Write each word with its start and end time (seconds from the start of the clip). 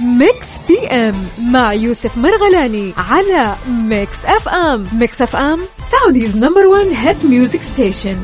Mix 0.00 0.58
PM 0.68 1.14
مع 1.52 1.72
يوسف 1.72 2.18
مرغلاني 2.18 2.92
على 2.98 3.54
Mix 3.68 4.24
FM 4.24 4.86
Mix 4.92 5.22
FM 5.22 5.58
Saudi's 5.76 6.44
number 6.44 6.66
1 6.66 6.86
hit 6.86 7.24
music 7.24 7.60
station 7.60 8.16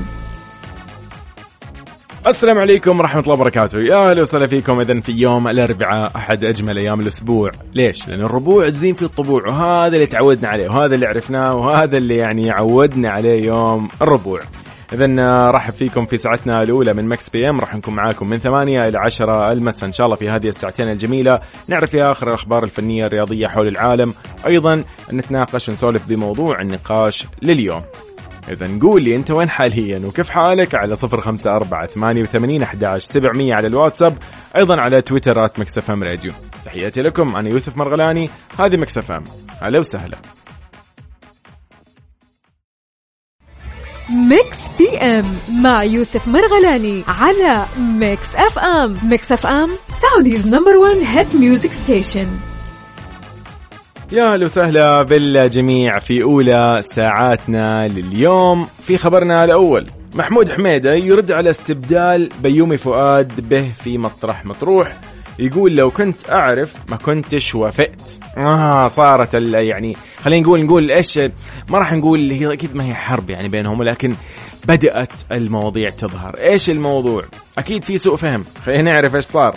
السلام 2.27 2.59
عليكم 2.59 3.01
ورحمة 3.01 3.21
الله 3.21 3.33
وبركاته. 3.33 3.79
يا 3.79 4.11
أهلا 4.11 4.23
وسهلا 4.23 4.47
فيكم 4.47 4.81
إذا 4.81 5.01
في 5.01 5.13
يوم 5.13 5.49
الأربعاء 5.49 6.13
أحد 6.17 6.45
أجمل 6.45 6.79
أيام 6.79 7.01
الأسبوع. 7.01 7.51
ليش؟ 7.75 8.09
لأن 8.09 8.21
الربوع 8.21 8.71
تزين 8.71 8.95
في 8.95 9.03
الطبوع 9.03 9.49
وهذا 9.49 9.97
اللي 9.97 10.07
تعودنا 10.07 10.49
عليه 10.49 10.69
وهذا 10.69 10.95
اللي 10.95 11.07
عرفناه 11.07 11.55
وهذا 11.55 11.97
اللي 11.97 12.17
يعني 12.17 12.51
عودنا 12.51 13.11
عليه 13.11 13.45
يوم 13.45 13.89
الربوع. 14.03 14.41
اذا 14.93 15.51
رحب 15.51 15.73
فيكم 15.73 16.07
في 16.07 16.17
ساعتنا 16.17 16.63
الأولى 16.63 16.93
من 16.93 17.09
Mix 17.09 17.31
PM. 17.31 17.61
راح 17.61 17.75
نكون 17.75 17.95
معاكم 17.95 18.29
من 18.29 18.39
8 18.39 18.89
إلى 18.89 18.99
10 18.99 19.53
المساء 19.53 19.87
إن 19.87 19.93
شاء 19.93 20.07
الله 20.07 20.17
في 20.17 20.29
هذه 20.29 20.49
الساعتين 20.49 20.89
الجميلة. 20.89 21.41
نعرف 21.69 21.91
فيها 21.91 22.13
آخر 22.13 22.29
الأخبار 22.29 22.65
الفنية 22.65 23.07
الرياضية 23.07 23.47
حول 23.47 23.69
العالم. 23.69 24.15
أيضا 24.47 24.85
نتناقش 25.13 25.69
ونسولف 25.69 26.09
بموضوع 26.09 26.61
النقاش 26.61 27.27
لليوم. 27.43 27.83
إذا 28.49 28.67
نقول 28.67 29.03
لي 29.03 29.17
أنت 29.17 29.31
وين 29.31 29.49
حاليا 29.49 30.07
وكيف 30.07 30.31
حالك 30.31 30.75
على 30.75 30.97
صفر 30.97 31.21
خمسة 31.21 31.57
أربعة 31.57 31.87
ثمانية 31.87 32.23
وثمانين 32.23 32.63
أحداش 32.63 33.05
سبعمية 33.05 33.55
على 33.55 33.67
الواتساب. 33.67 34.19
أيضا 34.57 34.81
على 34.81 35.03
تويتر 35.03 35.45
at 35.45 35.61
Mix 35.61 35.86
FM 35.86 36.03
Radio. 36.03 36.33
تحياتي 36.65 37.03
لكم 37.03 37.37
أنا 37.37 37.49
يوسف 37.49 37.77
مرغلاني 37.77 38.31
هذه 38.59 38.77
Mix 38.77 39.06
FM 39.06 39.25
أهلا 39.63 39.79
وسهلا. 39.79 40.36
Mix 44.11 44.59
PM 44.79 45.25
مع 45.63 45.85
يوسف 45.85 46.29
مرغلاني 46.29 47.05
على 47.09 47.65
Mix 47.79 48.35
FM 48.35 48.97
Mix 49.03 49.33
FM 49.33 49.71
Saudi's 49.89 50.49
number 50.49 50.77
1 50.77 50.97
hit 50.97 51.35
music 51.35 51.73
station 51.73 52.27
يا 54.13 54.33
أهلا 54.33 54.45
وسهلا 54.45 55.03
بالجميع 55.03 55.99
في 55.99 56.23
أولى 56.23 56.83
ساعاتنا 56.91 57.89
لليوم. 57.89 58.65
في 58.65 58.99
خبرنا 58.99 59.45
الأول 59.45 59.87
محمود 60.15 60.53
حميدة 60.53 60.95
يرد 60.95 61.33
على 61.33 61.51
استبدال 61.51 62.31
بيومي 62.43 62.77
فؤاد 62.77 63.49
به 63.49 63.73
في 63.85 63.99
مطرح 63.99 64.45
مطروح. 64.45 64.93
يقول 65.39 65.77
لو 65.77 65.91
كنت 65.91 66.31
أعرف 66.33 66.75
ما 66.89 66.97
كنتش 66.97 67.55
وافقت. 67.55 68.19
آه 68.37 68.89
صارت 68.89 69.35
يعني 69.35 69.97
خلينا 70.23 70.47
نقول 70.47 70.65
نقول 70.65 70.91
إيش 70.91 71.19
ما 71.69 71.79
راح 71.79 71.93
نقول 71.93 72.31
هي 72.31 72.53
أكيد 72.53 72.77
ما 72.77 72.85
هي 72.87 72.95
حرب 72.95 73.31
يعني 73.31 73.49
بينهم 73.49 73.81
ولكن 73.81 74.15
بدأت 74.65 75.11
المواضيع 75.33 75.91
تظهر. 75.91 76.35
إيش 76.39 76.71
الموضوع؟ 76.71 77.25
أكيد 77.59 77.85
في 77.85 77.99
سوء 77.99 78.17
فهم. 78.17 78.45
خلينا 78.67 78.83
نعرف 78.83 79.17
إيش 79.17 79.25
صار. 79.25 79.57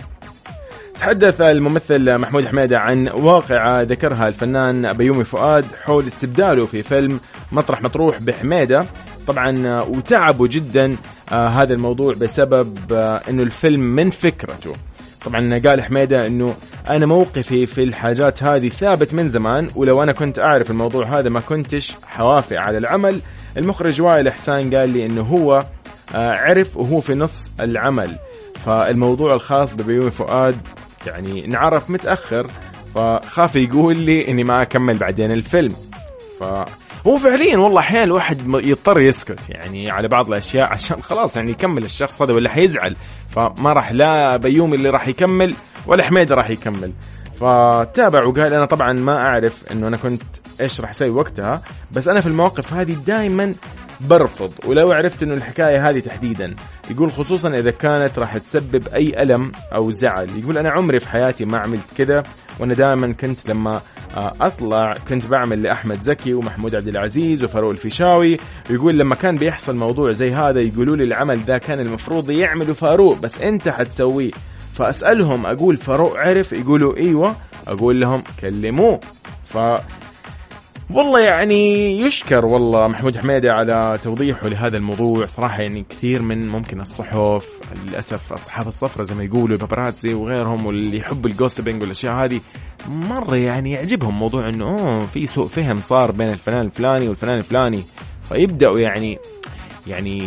تحدث 0.99 1.41
الممثل 1.41 2.17
محمود 2.17 2.47
حميدة 2.47 2.79
عن 2.79 3.07
واقعة 3.07 3.81
ذكرها 3.81 4.27
الفنان 4.27 4.93
بيومي 4.93 5.23
فؤاد 5.23 5.65
حول 5.83 6.07
استبداله 6.07 6.65
في 6.65 6.83
فيلم 6.83 7.19
مطرح 7.51 7.81
مطروح 7.81 8.21
بحميدة. 8.21 8.85
طبعا 9.27 9.81
وتعبوا 9.81 10.47
جدا 10.47 10.97
آه 11.31 11.47
هذا 11.47 11.73
الموضوع 11.73 12.13
بسبب 12.13 12.77
آه 12.93 13.21
إنه 13.29 13.43
الفيلم 13.43 13.81
من 13.81 14.09
فكرته. 14.09 14.75
طبعا 15.25 15.61
قال 15.65 15.81
حميدة 15.81 16.27
إنه 16.27 16.55
أنا 16.89 17.05
موقفي 17.05 17.65
في 17.65 17.83
الحاجات 17.83 18.43
هذه 18.43 18.69
ثابت 18.69 19.13
من 19.13 19.29
زمان 19.29 19.69
ولو 19.75 20.03
أنا 20.03 20.11
كنت 20.11 20.39
أعرف 20.39 20.71
الموضوع 20.71 21.05
هذا 21.05 21.29
ما 21.29 21.39
كنتش 21.39 21.95
حوافق 22.05 22.59
على 22.59 22.77
العمل. 22.77 23.21
المخرج 23.57 24.01
وائل 24.01 24.27
احسان 24.27 24.75
قال 24.75 24.89
لي 24.89 25.05
إنه 25.05 25.21
هو 25.21 25.65
آه، 26.15 26.31
عرف 26.37 26.77
وهو 26.77 27.01
في 27.01 27.15
نص 27.15 27.35
العمل. 27.59 28.15
فالموضوع 28.65 29.33
الخاص 29.33 29.73
ببيومي 29.73 30.11
فؤاد 30.11 30.57
يعني 31.07 31.45
انعرف 31.45 31.89
متأخر 31.89 32.47
فخاف 32.95 33.55
يقول 33.55 33.97
لي 33.97 34.31
إني 34.31 34.43
ما 34.43 34.61
أكمل 34.61 34.97
بعدين 34.97 35.31
الفيلم. 35.31 35.75
ف 36.39 36.43
هو 37.07 37.17
فعليا 37.17 37.57
والله 37.57 37.79
أحيانا 37.79 38.03
الواحد 38.03 38.41
يضطر 38.47 38.99
يسكت 38.99 39.49
يعني 39.49 39.91
على 39.91 40.07
بعض 40.07 40.27
الأشياء 40.27 40.69
عشان 40.73 41.01
خلاص 41.01 41.37
يعني 41.37 41.51
يكمل 41.51 41.83
الشخص 41.83 42.21
هذا 42.21 42.33
ولا 42.33 42.49
حيزعل. 42.49 42.95
فما 43.35 43.73
راح 43.73 43.91
لا 43.91 44.37
بيومي 44.37 44.75
اللي 44.75 44.89
راح 44.89 45.07
يكمل 45.07 45.55
ولا 45.87 46.03
حميد 46.03 46.31
راح 46.31 46.49
يكمل. 46.49 46.93
فتابع 47.39 48.25
وقال 48.25 48.53
أنا 48.53 48.65
طبعا 48.65 48.93
ما 48.93 49.21
أعرف 49.21 49.71
إنه 49.71 49.87
أنا 49.87 49.97
كنت 49.97 50.23
إيش 50.61 50.81
راح 50.81 50.89
أسوي 50.89 51.09
وقتها 51.09 51.61
بس 51.91 52.07
أنا 52.07 52.21
في 52.21 52.27
المواقف 52.27 52.73
هذه 52.73 52.93
دائما 53.07 53.55
برفض. 54.01 54.51
ولو 54.65 54.91
عرفت 54.91 55.23
إنه 55.23 55.33
الحكاية 55.33 55.89
هذه 55.89 55.99
تحديدا 55.99 56.55
يقول 56.91 57.11
خصوصا 57.11 57.49
إذا 57.49 57.71
كانت 57.71 58.19
راح 58.19 58.37
تسبب 58.37 58.87
أي 58.87 59.23
ألم 59.23 59.51
أو 59.73 59.91
زعل. 59.91 60.29
يقول 60.39 60.57
أنا 60.57 60.69
عمري 60.69 60.99
في 60.99 61.09
حياتي 61.09 61.45
ما 61.45 61.57
عملت 61.59 61.93
كذا 61.97 62.23
وأنا 62.59 62.73
دائما 62.73 63.11
كنت 63.11 63.49
لما 63.49 63.81
آه، 64.17 64.33
أطلع 64.41 64.93
كنت 65.09 65.25
بعمل 65.25 65.63
لأحمد 65.63 66.01
زكي 66.01 66.33
ومحمود 66.33 66.75
عبد 66.75 66.87
العزيز 66.87 67.43
وفاروق 67.43 67.69
الفيشاوي 67.71 68.37
ويقول 68.69 68.99
لما 68.99 69.15
كان 69.15 69.37
بيحصل 69.37 69.75
موضوع 69.75 70.11
زي 70.11 70.31
هذا 70.31 70.61
يقولوا 70.61 70.95
لي 70.95 71.03
العمل 71.03 71.39
ذا 71.39 71.57
كان 71.57 71.79
المفروض 71.79 72.29
يعمله 72.29 72.73
فاروق 72.73 73.19
بس 73.19 73.41
أنت 73.41 73.69
حتسويه. 73.69 74.31
فأسألهم 74.75 75.45
أقول 75.45 75.77
فاروق 75.77 76.17
عرف؟ 76.17 76.53
يقولوا 76.53 76.97
إيوه. 76.97 77.35
أقول 77.67 78.01
لهم 78.01 78.23
كلموه. 78.41 78.99
ف 79.45 79.57
والله 80.93 81.19
يعني 81.19 81.91
يشكر 82.01 82.45
والله 82.45 82.87
محمود 82.87 83.17
حميدة 83.17 83.53
على 83.53 83.99
توضيحه 84.03 84.47
لهذا 84.47 84.77
الموضوع. 84.77 85.25
صراحة 85.25 85.61
يعني 85.61 85.85
كثير 85.89 86.21
من 86.21 86.47
ممكن 86.47 86.81
الصحف 86.81 87.45
للأسف 87.85 88.33
أصحاب 88.33 88.67
الصفرة 88.67 89.03
زي 89.03 89.15
ما 89.15 89.23
يقولوا 89.23 89.47
البابراتزي 89.47 90.13
وغيرهم 90.13 90.65
واللي 90.65 90.97
يحب 90.97 91.25
الجوسبينج 91.25 91.81
والأشياء 91.81 92.13
هذه 92.13 92.41
مرة 92.87 93.35
يعني 93.35 93.71
يعجبهم 93.71 94.19
موضوع 94.19 94.49
إنه 94.49 94.65
أوه 94.65 95.05
في 95.05 95.27
سوء 95.27 95.47
فهم 95.47 95.81
صار 95.81 96.11
بين 96.11 96.27
الفنان 96.27 96.65
الفلاني 96.65 97.07
والفنان 97.07 97.37
الفلاني. 97.37 97.83
فيبدأوا 98.29 98.79
يعني 98.79 99.19
يعني 99.87 100.19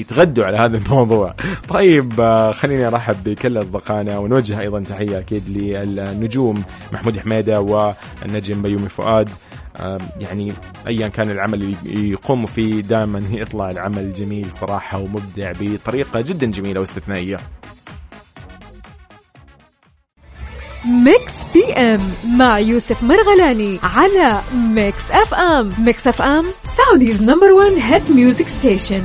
يتغدوا 0.00 0.44
على 0.44 0.56
هذا 0.56 0.76
الموضوع. 0.76 1.34
طيب 1.74 2.20
آه، 2.20 2.52
خليني 2.52 2.88
أرحب 2.88 3.24
بكل 3.24 3.62
أصدقائنا 3.62 4.18
ونوجه 4.18 4.60
أيضا 4.60 4.80
تحية 4.80 5.18
أكيد 5.18 5.48
للنجوم 5.48 6.62
محمود 6.92 7.18
حميدة 7.18 7.60
والنجم 7.60 8.62
بيومي 8.62 8.88
فؤاد. 8.88 9.30
يعني 10.20 10.52
ايا 10.88 11.08
كان 11.08 11.30
العمل 11.30 11.62
اللي 11.62 12.10
يقوم 12.10 12.46
فيه 12.46 12.80
دائما 12.80 13.20
يطلع 13.40 13.70
العمل 13.70 14.12
جميل 14.12 14.46
صراحة 14.52 14.98
ومبدع 14.98 15.52
بطريقة 15.60 16.20
جدا 16.20 16.46
جميلة 16.46 16.80
واستثنائية. 16.80 17.38
Mix 20.84 21.44
PM 21.54 22.00
مع 22.38 22.58
يوسف 22.58 23.02
مرغلاني 23.02 23.78
على 23.82 24.40
Mix 24.54 25.10
FM. 25.10 25.72
Mix 25.78 26.06
FM 26.06 26.44
Saudi's 26.62 27.22
number 27.22 27.52
1 27.52 27.72
hit 27.72 28.10
music 28.10 28.46
station 28.46 29.04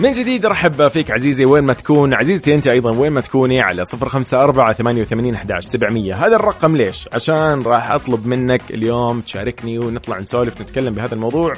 من 0.00 0.10
جديد 0.10 0.46
رحب 0.46 0.88
فيك 0.88 1.10
عزيزي 1.10 1.44
وين 1.44 1.64
ما 1.64 1.72
تكون؟ 1.72 2.14
عزيزتي 2.14 2.54
أنت 2.54 2.66
أيضا 2.66 2.90
وين 2.90 3.12
ما 3.12 3.20
تكوني؟ 3.20 3.60
على 3.60 3.84
صفر 3.84 4.08
خمسة 4.08 4.42
أربعة 4.42 4.72
ثمانية 4.72 5.02
وثمانين 5.02 5.34
أحداش 5.34 5.64
سبعمية. 5.64 6.14
هذا 6.14 6.36
الرقم 6.36 6.76
ليش؟ 6.76 7.08
عشان 7.12 7.62
راح 7.62 7.90
أطلب 7.90 8.26
منك 8.26 8.62
اليوم 8.70 9.20
تشاركني 9.20 9.78
ونطلع 9.78 10.18
نسولف 10.18 10.60
نتكلم 10.60 10.94
بهذا 10.94 11.14
الموضوع 11.14 11.52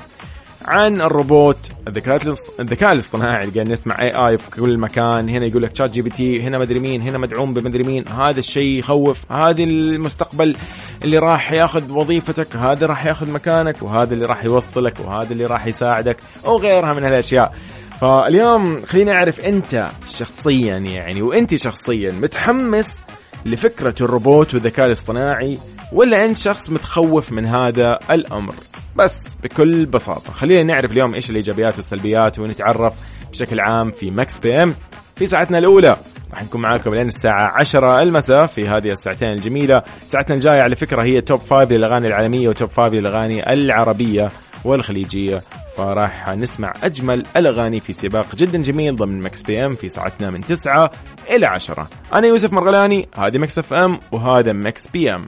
عن 0.65 1.01
الروبوت 1.01 1.71
الذكاء 1.89 2.35
الذكاء 2.61 2.93
الاصطناعي 2.93 3.45
اللي 3.45 3.55
قاعد 3.55 3.69
نسمع 3.69 4.03
AI 4.03 4.39
في 4.39 4.51
كل 4.51 4.79
مكان. 4.79 5.29
هنا 5.29 5.45
يقول 5.45 5.63
لك 5.63 5.77
ChatGPT 5.77 6.43
هنا 6.43 6.59
مدري 6.59 6.79
مين 6.79 7.03
هنا 7.03 7.19
مدعوم 7.19 7.55
بمدري 7.55 7.83
مين. 7.83 8.09
هذا 8.09 8.39
الشيء 8.39 8.79
يخوف. 8.79 9.33
هذا 9.33 9.63
المستقبل 9.63 10.57
اللي 11.05 11.19
راح 11.19 11.53
ياخذ 11.53 11.93
وظيفتك 11.93 12.57
هذا 12.57 12.87
راح 12.87 13.07
ياخذ 13.07 13.31
مكانك 13.31 13.83
وهذا 13.83 14.15
اللي 14.15 14.27
راح 14.27 14.45
يوصلك 14.45 14.95
وهذا 15.05 15.33
اللي 15.33 15.47
راح 15.47 15.67
يساعدك 15.67 16.17
وغيرها 16.45 16.95
من 16.95 17.05
الاشياء 17.05 17.55
فاليوم 18.01 18.83
خليني 18.83 19.17
أعرف 19.17 19.41
أنت 19.41 19.89
شخصيا 20.07 20.79
يعني 20.79 21.23
وأنت 21.23 21.55
شخصيا 21.55 22.13
متحمس 22.13 23.05
لفكرة 23.47 23.95
الروبوت 24.01 24.55
والذكاء 24.55 24.87
الاصطناعي 24.87 25.59
ولا 25.93 26.25
أنت 26.25 26.37
شخص 26.37 26.71
متخوف 26.71 27.33
من 27.33 27.47
هذا 27.47 27.99
الأمر؟ 28.11 28.55
بس 28.97 29.37
بكل 29.43 29.87
بساطة 29.87 30.33
خلينا 30.33 30.63
نعرف 30.63 30.93
اليوم 30.93 31.15
إيش 31.15 31.31
الإيجابيات 31.31 31.77
والسلبيات 31.77 32.39
ونتعرف 32.39 32.95
بشكل 33.31 33.61
عام 33.61 33.91
في 33.91 34.11
Mix 34.11 34.39
PM 34.39 34.75
في 35.17 35.27
ساعتنا 35.27 35.59
الأولى. 35.59 35.97
راح 36.31 36.43
نكون 36.43 36.61
معاكم 36.61 36.91
لين 36.91 37.09
الساعة 37.09 37.53
10 37.59 38.03
المساء 38.03 38.47
في 38.47 38.69
هذه 38.69 38.91
الساعتين 38.93 39.29
الجميلة. 39.29 39.83
ساعتنا 40.07 40.35
الجاية 40.35 40.63
على 40.63 40.77
فكرة 40.77 41.03
هي 41.03 41.21
top 41.21 41.39
5 41.39 41.65
للأغاني 41.65 42.07
العالمية 42.07 42.49
و 42.49 42.54
top 42.54 42.71
5 42.71 42.89
للأغاني 42.89 43.53
العربية. 43.53 44.29
والخليجية. 44.65 45.43
فراح 45.77 46.29
نسمع 46.29 46.75
أجمل 46.83 47.23
الأغاني 47.37 47.81
في 47.81 47.93
سباق 47.93 48.35
جدا 48.37 48.59
جميل 48.59 48.97
ضمن 48.97 49.21
Mix 49.21 49.43
PM 49.43 49.73
في 49.73 49.89
ساعتنا 49.89 50.31
من 50.31 50.41
9 50.45 50.91
إلى 51.31 51.47
10 51.47 51.89
أنا 52.15 52.27
يوسف 52.27 52.53
مرغلاني 52.53 53.09
هذه 53.17 53.39
Mix 53.39 53.59
FM 53.59 53.99
وهذا 54.13 54.53
Mix 54.53 54.89
PM. 54.89 55.27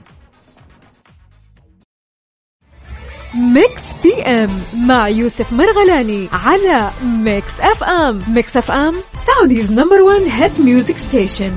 Mix 3.34 3.82
PM 4.02 4.50
مع 4.86 5.08
يوسف 5.08 5.52
مرغلاني 5.52 6.28
على 6.32 6.90
Mix 7.04 7.60
FM. 7.60 8.22
Mix 8.28 8.56
FM 8.56 8.94
Saudi's 9.12 9.72
number 9.72 10.00
1 10.02 10.20
hit 10.30 10.60
music 10.60 10.96
station 10.96 11.52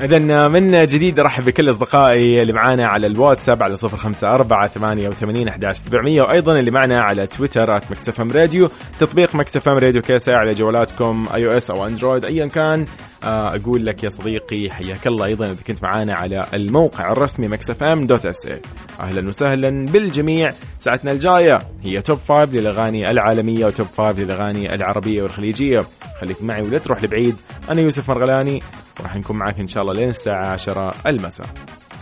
إذا 0.00 0.48
من 0.48 0.86
جديد 0.86 1.20
أرحب 1.20 1.44
بكل 1.44 1.70
أصدقائي 1.70 2.42
اللي 2.42 2.52
معانا 2.52 2.86
على 2.86 3.06
الواتساب 3.06 3.62
على 3.62 3.76
صفر 3.76 3.96
خمسة 3.96 4.34
أربعة 4.34 4.68
ثمانية 4.68 5.08
وثمانين 5.08 5.48
أحداش 5.48 5.76
سبعمية 5.76 6.22
وأيضا 6.22 6.58
اللي 6.58 6.70
معنا 6.70 7.00
على 7.00 7.26
تويتر 7.26 7.74
Mix 7.74 8.09
FM 8.09 8.32
Radio 8.32 8.70
تطبيق 9.00 9.34
Mix 9.34 9.60
FM 9.60 9.78
Radio 9.78 10.02
كيسة 10.02 10.36
على 10.36 10.52
جوالاتكم 10.52 11.26
iOS 11.34 11.46
أو 11.46 11.50
Android 11.50 12.24
أيا 12.24 12.46
كان. 12.46 12.84
آه، 13.24 13.56
أقول 13.56 13.86
لك 13.86 14.04
يا 14.04 14.08
صديقي 14.08 14.70
حياك 14.70 15.06
الله. 15.06 15.26
أيضا 15.26 15.46
إذا 15.46 15.56
كنت 15.66 15.82
معانا 15.82 16.14
على 16.14 16.44
الموقع 16.54 17.12
الرسمي 17.12 17.48
Mix 17.48 18.06
FM 18.06 18.26
dot 18.26 18.46
SA 18.46 18.60
أهلا 19.00 19.28
وسهلا 19.28 19.86
بالجميع. 19.86 20.52
ساعتنا 20.78 21.12
الجاية 21.12 21.62
هي 21.84 22.02
top 22.02 22.18
five 22.28 22.54
للأغاني 22.54 23.10
العالمية 23.10 23.64
و 23.64 23.69
top 23.69 23.86
five 23.86 24.18
للأغاني 24.18 24.74
العربية 24.74 25.22
والخليجية. 25.22 25.84
خليك 26.20 26.42
معي 26.42 26.62
ولا 26.62 26.78
تروح 26.78 27.04
لبعيد. 27.04 27.36
أنا 27.70 27.80
يوسف 27.80 28.08
مرغلاني. 28.08 28.62
وراح 29.00 29.16
نكون 29.16 29.36
معك 29.36 29.60
إن 29.60 29.66
شاء 29.66 29.82
الله 29.82 29.94
لين 29.94 30.08
الساعة 30.08 30.46
10 30.52 30.94
المساء. 31.06 31.46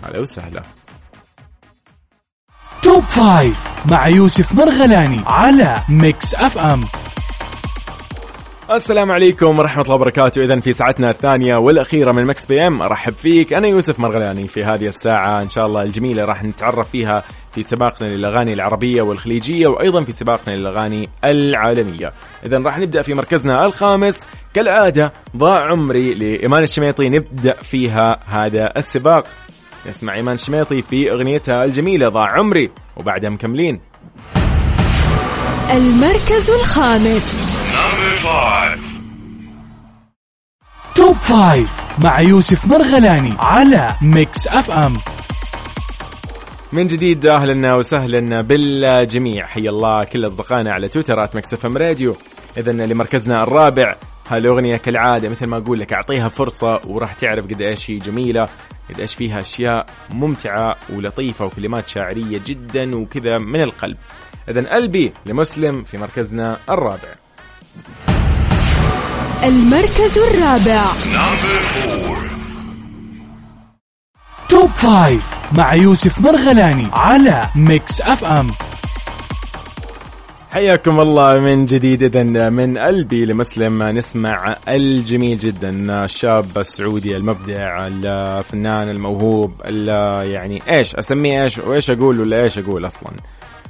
أهلا 0.05 0.21
وسهلا. 0.21 0.63
Top 2.83 3.03
five 3.03 3.69
مع 3.91 4.09
يوسف 4.09 4.53
مرغلاني 4.53 5.25
على 5.27 5.79
Mix 5.89 6.35
FM. 6.35 6.85
السلام 8.71 9.13
عليكم 9.13 9.59
ورحمة 9.59 9.83
الله 9.83 9.95
وبركاته. 9.95 10.45
إذا 10.45 10.61
في 10.61 10.73
ساعتنا 10.73 11.11
الثانية 11.11 11.57
والأخيرة 11.57 12.13
من 12.13 12.25
Mix 12.27 12.47
PM. 12.47 12.83
أرحب 12.83 13.13
فيك. 13.13 13.53
أنا 13.53 13.69
يوسف 13.69 14.01
مرغلاني 14.01 14.49
في 14.49 14.65
هذه 14.65 14.87
الساعة. 14.87 15.43
إن 15.43 15.49
شاء 15.49 15.67
الله 15.67 15.83
الجميلة 15.83 16.25
راح 16.25 16.45
نتعرف 16.45 16.91
فيها 16.91 17.23
في 17.55 17.63
سباقنا 17.63 18.07
للأغاني 18.09 18.53
العربية 18.53 19.03
والخليجية 19.03 19.67
وأيضا 19.67 20.05
في 20.05 20.13
سباقنا 20.13 20.55
للأغاني 20.55 21.09
العالمية. 21.25 22.13
إذا 22.47 22.59
راح 22.59 22.79
نبدأ 22.79 23.03
في 23.03 23.15
مركزنا 23.15 23.67
الخامس. 23.67 24.27
كالعادة 24.55 25.13
ضاع 25.37 25.71
عمري 25.71 26.15
لإيمان 26.15 26.63
الشميطي. 26.63 27.09
نبدأ 27.09 27.53
فيها 27.53 28.21
هذا 28.27 28.73
السباق. 28.77 29.27
نسمع 29.89 30.15
إيمان 30.15 30.35
الشميطي 30.35 30.83
في 30.83 31.13
أغنيتها 31.13 31.65
الجميلة 31.65 32.09
ضاع 32.09 32.39
عمري 32.39 32.71
وبعدها 32.97 33.31
مكملين. 33.31 33.81
المركز 35.71 36.51
الخامس. 36.51 37.51
Top 40.95 41.17
five 41.17 41.71
مع 42.05 42.21
يوسف 42.21 42.67
مرغلاني 42.67 43.35
على 43.39 43.95
Mix 44.03 44.47
FM. 44.47 45.14
من 46.75 46.87
جديد 46.87 47.27
أهلا 47.27 47.75
وسهلا 47.75 48.41
بالجميع. 48.41 49.47
حيا 49.47 49.71
الله 49.71 50.05
كل 50.05 50.27
أصدقائنا 50.27 50.73
على 50.73 50.89
تويتر 50.89 51.23
at 51.23 51.37
Mix 51.37 51.67
FM 51.67 51.77
Radio. 51.77 52.17
اذا 52.57 52.73
لمركزنا 52.73 53.43
الرابع 53.43 53.97
هالأغنية 54.29 54.77
كالعادة 54.77 55.29
مثل 55.29 55.47
ما 55.47 55.57
أقول 55.57 55.81
لك 55.81 55.93
أعطيها 55.93 56.29
فرصة 56.29 56.81
وراح 56.87 57.13
تعرف 57.13 57.45
قد 57.45 57.63
إيش 57.63 57.91
هي 57.91 57.97
جميلة 57.97 58.49
قد 58.91 59.01
إيش 59.01 59.15
فيها 59.15 59.41
أشياء 59.41 59.87
ممتعة 60.11 60.77
ولطيفة 60.93 61.45
وكلمات 61.45 61.89
شاعرية 61.89 62.41
جدا 62.47 62.97
وكذا 62.97 63.39
من 63.39 63.63
القلب. 63.63 63.97
اذا 64.49 64.75
قلبي 64.75 65.13
لمسلم 65.27 65.85
في 65.85 65.99
مركزنا 65.99 66.57
الرابع. 66.71 67.15
المركز 69.45 70.19
الرابع. 70.19 70.85
Top 74.49 74.71
five 74.71 75.34
مع 75.57 75.75
يوسف 75.75 76.21
مرغلاني 76.21 76.89
على 76.93 77.47
Mix 77.57 78.01
FM 78.01 78.51
حياكم 80.51 81.01
الله 81.01 81.39
من 81.39 81.67
جديد. 81.67 82.03
اذا 82.03 82.51
من 82.51 82.79
قلبي 82.79 83.25
لمسلم 83.25 83.83
نسمع 83.83 84.57
الجميل 84.69 85.39
جدا. 85.39 86.05
الشاب 86.05 86.59
السعودي 86.59 87.17
المبدع 87.17 87.87
الفنان 87.87 88.89
الموهوب 88.89 89.53
يعني 90.25 90.63
إيش 90.69 90.95
أسميه 90.95 91.45
إيش 91.45 91.59
وإيش 91.59 91.91
أقول 91.91 92.21
ولا 92.21 92.43
إيش 92.43 92.59
أقول 92.59 92.87
أصلا. 92.87 93.13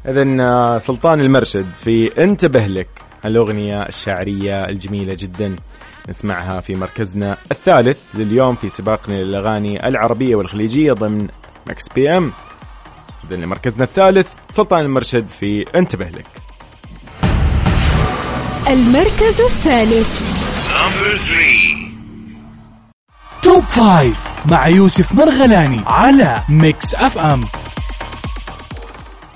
اذا 0.09 0.79
سلطان 0.79 1.21
المرشد 1.21 1.67
في 1.85 2.25
انتبه 2.25 2.67
لك 2.67 2.89
الأغنية 3.27 3.83
الشعرية 3.83 4.65
الجميلة 4.65 5.17
جدا. 5.19 5.57
نسمعها 6.09 6.61
في 6.61 6.75
مركزنا 6.75 7.37
الثالث 7.51 7.99
لليوم 8.15 8.55
في 8.55 8.69
سباقنا 8.69 9.15
للأغاني 9.15 9.89
العربية 9.89 10.37
والخليجية 10.37 10.93
ضمن 10.93 11.29
Mix 11.69 11.93
PM 11.95 12.33
اذا 13.31 13.47
مركزنا 13.47 13.85
الثالث 13.85 14.29
سلطان 14.51 14.81
المرشد 14.81 15.29
في 15.29 15.65
انتبه 15.75 16.05
لك. 16.05 16.27
المركز 18.69 19.41
الثالث. 19.41 20.35
Top 23.43 23.63
five 23.63 24.29
مع 24.51 24.69
يوسف 24.69 25.15
مرغلاني 25.15 25.81
على 25.87 26.41
Mix 26.49 26.95
FM 26.95 27.45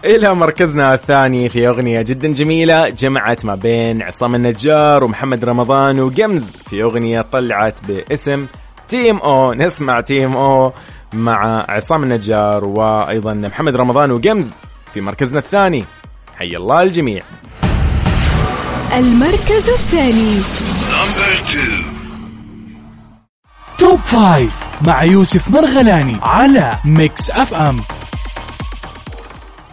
إلى 0.04 0.34
مركزنا 0.34 0.94
الثاني 0.94 1.48
في 1.48 1.68
أغنية 1.68 2.02
جدا 2.02 2.32
جميلة 2.32 2.88
جمعت 2.88 3.44
ما 3.44 3.54
بين 3.54 4.02
عصام 4.02 4.34
النجار 4.34 5.04
ومحمد 5.04 5.44
رمضان 5.44 6.00
و 6.00 6.11
Gims 6.11 6.56
في 6.56 6.82
أغنية 6.82 7.20
طلعت 7.20 7.84
باسم 7.84 8.46
Te 8.88 9.16
Amo 9.16 9.52
نسمع 9.52 10.00
Te 10.00 10.36
Amo 10.36 10.72
مع 11.12 11.64
عصام 11.68 12.02
النجار 12.02 12.64
وأيضا 12.64 13.34
محمد 13.34 13.76
رمضان 13.76 14.10
و 14.10 14.19
Gims 14.19 14.54
في 14.94 15.00
مركزنا 15.00 15.38
الثاني. 15.38 15.84
حي 16.36 16.56
الله 16.56 16.82
الجميع. 16.82 17.22
المركز 18.92 19.68
الثاني. 19.68 20.40
Top 23.78 23.98
five 23.98 24.66
مع 24.86 25.02
يوسف 25.02 25.50
مرغلاني 25.50 26.16
على 26.22 26.74
Mix 26.84 27.30
FM. 27.30 27.80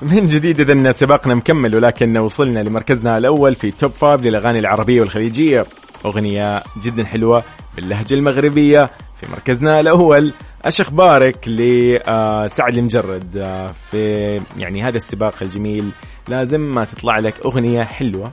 من 0.01 0.25
جديد 0.25 0.59
اذا 0.59 0.91
سباقنا 0.91 1.35
مكمل 1.35 1.75
ولكن 1.75 2.17
وصلنا 2.17 2.59
لمركزنا 2.59 3.17
الأول 3.17 3.55
في 3.55 3.71
top 3.71 3.91
five 3.91 4.21
للأغاني 4.21 4.59
العربية 4.59 4.99
والخليجية. 4.99 5.65
أغنية 6.05 6.63
جدا 6.83 7.05
حلوة 7.05 7.43
باللهجة 7.75 8.13
المغربية 8.13 8.91
في 9.21 9.31
مركزنا 9.31 9.79
الأول. 9.79 10.33
إيش 10.65 10.81
أخبارك 10.81 11.47
لسعد 11.47 12.73
لمجرد 12.77 13.37
آه، 13.37 13.67
في 13.91 14.41
يعني 14.57 14.83
هذا 14.83 14.95
السباق 14.95 15.33
الجميل. 15.41 15.89
لازم 16.27 16.61
ما 16.61 16.85
تطلع 16.85 17.19
لك 17.19 17.45
أغنية 17.45 17.83
حلوة. 17.83 18.31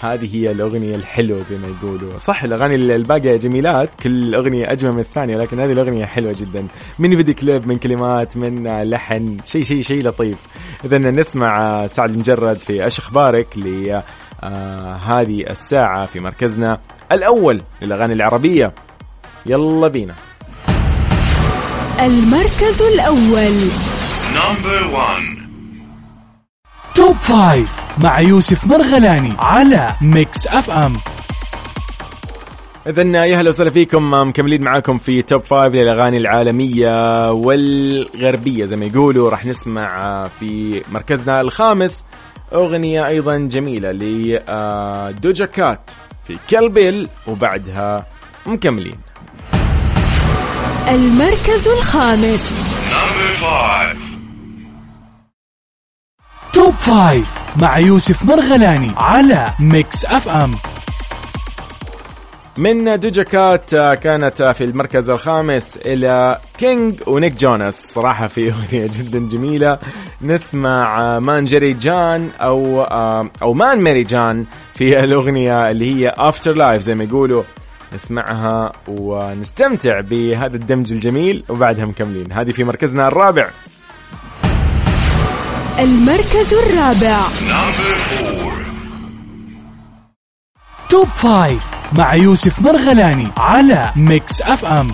هذه 0.00 0.36
هي 0.36 0.50
الأغنية 0.50 0.94
الحلوة 0.94 1.42
زي 1.42 1.56
ما 1.56 1.66
يقولوا. 1.66 2.18
صح 2.18 2.44
الأغاني 2.44 2.74
الباقية 2.74 3.36
جميلات 3.36 3.94
كل 4.02 4.34
أغنية 4.34 4.72
أجمل 4.72 4.92
من 4.92 5.00
الثانية 5.00 5.36
لكن 5.36 5.60
هذه 5.60 5.72
الأغنية 5.72 6.04
حلوة 6.04 6.32
جدا. 6.38 6.66
من 6.98 7.16
فيديو 7.16 7.34
كليب 7.34 7.66
من 7.66 7.76
كلمات 7.76 8.36
من 8.36 8.82
لحن 8.82 9.38
شيء 9.44 9.62
شيء 9.62 9.82
شيء 9.82 10.02
لطيف. 10.02 10.38
إذا 10.84 10.98
نسمع 10.98 11.86
سعد 11.86 12.10
المجرد 12.10 12.56
في 12.56 12.86
أش 12.86 12.98
أخبارك 12.98 13.46
لهذه 13.56 14.02
آه 14.42 15.50
الساعة 15.50 16.06
في 16.06 16.20
مركزنا 16.20 16.80
الأول 17.12 17.62
للأغاني 17.82 18.14
العربية. 18.14 18.72
يلا 19.46 19.88
بينا. 19.88 20.14
المركز 22.00 22.82
الأول. 22.82 23.54
نمبر 24.34 24.86
1 24.94 25.22
Top 26.94 27.16
Five 27.16 27.80
مع 28.02 28.20
يوسف 28.20 28.66
مرغلاني 28.66 29.32
على 29.38 29.92
Mix 30.02 30.46
FM. 30.46 30.96
اذا 32.86 33.02
يا 33.02 33.38
أهلا 33.38 33.48
وسهلا 33.48 33.70
فيكم 33.70 34.10
مكملين 34.28 34.62
معاكم 34.62 34.98
في 34.98 35.22
Top 35.22 35.42
Five 35.42 35.74
للأغاني 35.74 36.16
العالمية 36.16 37.30
والغربية 37.30 38.64
زي 38.64 38.76
ما 38.76 38.86
يقولوا. 38.86 39.30
راح 39.30 39.46
نسمع 39.46 40.28
في 40.40 40.82
مركزنا 40.92 41.40
الخامس 41.40 42.04
أغنية 42.52 43.06
أيضا 43.06 43.36
جميلة 43.36 43.92
ل 43.92 44.23
Doja 44.23 45.46
Cat 45.46 45.90
في 46.26 46.36
كلبيل 46.50 47.08
وبعدها 47.26 48.06
مكملين. 48.46 48.98
المركز 50.88 51.68
الخامس. 51.68 52.68
Top 56.52 56.74
Five 56.74 57.38
مع 57.62 57.78
يوسف 57.78 58.24
مرغلاني 58.24 58.92
على 58.96 59.50
Mix 59.60 60.04
FM. 60.04 60.54
من 62.58 63.00
Doja 63.00 63.22
Cat 63.22 63.74
آه، 63.74 63.94
كانت 63.94 64.42
في 64.42 64.64
المركز 64.64 65.10
الخامس 65.10 65.76
إلى 65.76 66.38
King 66.58 66.94
و 67.06 67.11
Nick 67.11 67.32
Jonas. 67.34 67.74
صراحة 67.94 68.26
في 68.26 68.48
أغنية 68.52 68.86
جدا 68.86 69.18
جميلة. 69.28 69.78
نسمع 70.22 71.00
آه، 71.00 71.18
مان 71.18 71.44
ميري 71.44 71.72
جان 71.72 72.30
أو 72.40 72.82
أو 73.42 73.54
مان 73.54 73.82
ميري 73.82 74.02
جان 74.02 74.44
في 74.74 75.04
الأغنية 75.04 75.66
اللي 75.66 75.94
هي 75.94 76.14
Afterlife 76.18 76.82
زي 76.82 76.94
ما 76.94 77.04
يقولوا. 77.04 77.42
نسمعها 77.94 78.72
ونستمتع 78.88 80.00
بهذا 80.00 80.56
الدمج 80.56 80.92
الجميل 80.92 81.44
وبعدها 81.48 81.84
مكملين. 81.84 82.32
هذه 82.32 82.52
في 82.52 82.64
مركزنا 82.64 83.08
الرابع. 83.08 83.50
المركز 85.78 86.54
الرابع. 86.54 87.20
Top 90.88 91.06
Five 91.06 91.74
مع 91.98 92.14
يوسف 92.14 92.62
مرغلاني 92.62 93.28
على 93.36 93.90
Mix 93.96 94.42
FM. 94.42 94.92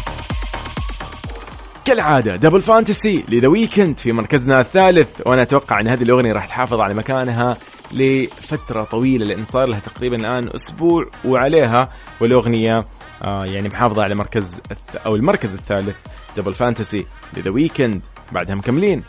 كالعادة 1.84 2.36
Double 2.36 2.60
Fantasy 2.62 3.24
ل 3.28 3.33
The 3.33 3.48
Weeknd 3.48 3.98
في 3.98 4.12
مركزنا 4.12 4.60
الثالث. 4.60 5.08
وأنا 5.26 5.42
أتوقع 5.42 5.80
إن 5.80 5.88
هذه 5.88 6.02
الأغنية 6.02 6.32
راح 6.32 6.46
تحافظ 6.46 6.80
على 6.80 6.94
مكانها. 6.94 7.56
لفترة 7.92 8.84
طويلة 8.84 9.26
لأن 9.26 9.44
صار 9.44 9.66
لها 9.66 9.80
تقريبا 9.80 10.16
الآن 10.16 10.50
أسبوع 10.54 11.10
وعليها 11.24 11.88
والأغنية 12.20 12.84
آه 13.26 13.44
يعني 13.44 13.68
محافظة 13.68 14.02
على 14.02 14.14
مركز 14.14 14.60
أو 15.06 15.14
المركز 15.14 15.54
الثالث 15.54 15.96
Double 16.36 16.52
Fantasy 16.52 17.06
ل 17.36 17.40
The 17.40 17.50
Weeknd 17.50 18.02
بعدها 18.32 18.54
مكملين. 18.54 19.02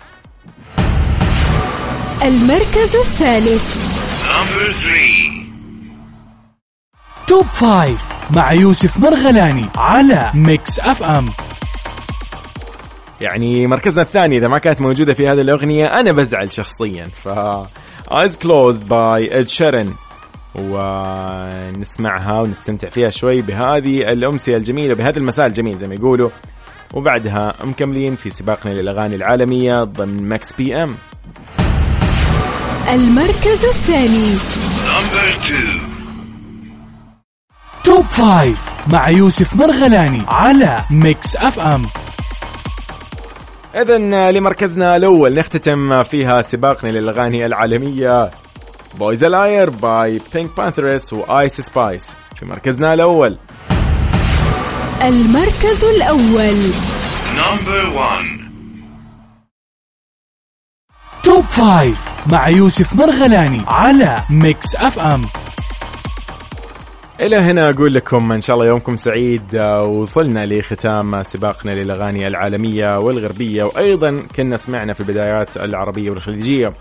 المركز 2.24 2.96
الثالث. 2.96 3.92
Top 7.28 7.46
Five 7.46 8.12
مع 8.36 8.52
يوسف 8.54 8.98
مرغلاني 8.98 9.70
على 9.78 10.32
Mix 10.34 10.80
FM 10.80 11.30
يعني 13.22 13.68
مركزنا 13.68 14.02
الثاني 14.02 14.38
إذا 14.38 14.48
ما 14.48 14.58
كانت 14.58 14.82
موجودة 14.82 15.14
في 15.14 15.28
هذه 15.28 15.42
الأغنية 15.42 15.86
أنا 15.86 16.12
بزعل 16.12 16.52
شخصيا 16.54 17.04
ف 17.04 17.28
Eyes 18.12 18.36
Closed 18.36 18.84
by 18.90 19.20
Ed 19.32 19.48
Sheeran. 19.48 19.88
ونسمعها 20.56 22.42
ونستمتع 22.42 22.90
فيها 22.90 23.10
شوي 23.10 23.42
بهذه 23.42 24.12
الأمسية 24.12 24.58
الجميلة 24.58 24.96
بهذا 24.96 25.18
المساء 25.18 25.48
الجميل 25.48 25.78
زي 25.78 25.88
ما 25.88 25.94
يقولوا. 25.94 26.30
وبعدها 26.94 27.54
مكملين 27.64 28.16
في 28.16 28.30
سباقنا 28.30 28.74
للأغاني 28.74 29.16
العالمية 29.16 29.84
ضمن 29.84 30.24
Mix 30.24 30.54
FM 30.54 30.96
المركز 32.90 33.66
الثاني. 33.66 34.36
Top 37.84 38.06
Five 38.06 38.70
مع 38.94 39.10
يوسف 39.10 39.56
مرغلاني 39.56 40.26
على 40.28 40.80
Mix 40.92 41.36
FM 41.36 41.86
اذا 43.76 43.98
لمركزنا 44.32 44.96
الأول 44.96 45.34
نختتم 45.34 46.04
فيها 46.04 46.42
سباقنا 46.42 46.90
للأغاني 46.90 47.46
العالمية. 47.46 48.32
Boy's 49.00 49.24
a 49.24 49.33
Liar 49.33 49.70
by 49.70 50.22
PinkPantheress 50.34 51.14
و 51.14 51.26
Ice 51.26 51.62
Spice 51.62 52.16
في 52.36 52.46
مركزنا 52.46 52.94
الأول. 52.94 53.38
المركز 55.04 55.84
الأول. 55.84 56.58
Top 61.24 61.44
Five 61.44 62.12
مع 62.32 62.50
يوسف 62.50 62.96
مرغلاني 62.96 63.62
على 63.68 64.16
Mix 64.30 64.76
FM 64.76 65.26
إلى 67.22 67.36
هنا 67.38 67.70
أقول 67.70 67.94
لكم 67.94 68.32
إن 68.32 68.42
شاء 68.42 68.56
الله 68.56 68.68
يومكم 68.68 68.98
سعيد 68.98 69.56
آه، 69.56 69.82
وصلنا 69.82 70.46
لختام 70.46 71.24
سباقنا 71.24 71.72
للأغاني 71.72 72.28
العالمية 72.28 72.98
والغربية 73.00 73.64
وأيضا 73.64 74.24
كنا 74.36 74.58
سمعنا 74.58 74.94
في 74.94 75.00
البدايات 75.00 75.58
العربية 75.58 76.10
والخليجية. 76.10 76.74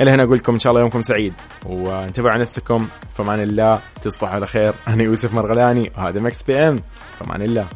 إلى 0.00 0.10
هنا 0.10 0.22
أقول 0.22 0.38
لكم 0.38 0.52
إن 0.52 0.58
شاء 0.58 0.70
الله 0.70 0.80
يومكم 0.80 1.02
سعيد 1.02 1.32
وانتبهوا 1.66 2.30
على 2.30 2.40
نفسكم 2.40 2.88
فمان 3.14 3.40
الله 3.40 3.78
تصبحوا 4.02 4.34
على 4.34 4.46
خير. 4.46 4.74
أنا 4.88 5.02
يوسف 5.02 5.34
مرغلاني 5.34 5.92
وهذا 5.98 6.20
مكس 6.20 6.42
بي 6.42 6.58
إم 6.58 6.76
فمان 7.18 7.42
الله. 7.42 7.66